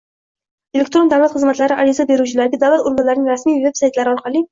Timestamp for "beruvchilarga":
2.11-2.61